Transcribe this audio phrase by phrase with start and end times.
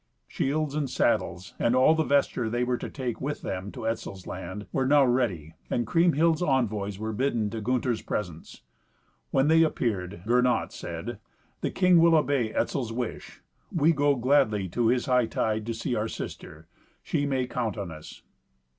[0.27, 4.25] Shields and saddles and all the vesture they were to take with them, to Etzel's
[4.25, 8.63] land, were now ready, and Kriemhild's envoys were bidden to Gunther's presence.
[9.29, 11.19] When they appeared, Gernot said,
[11.61, 13.43] "The king will obey Etzel's wish.
[13.71, 16.67] We go gladly to his hightide to see our sister.
[17.03, 18.23] She may count on us."